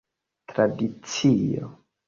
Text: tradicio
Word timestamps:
tradicio 0.47 1.63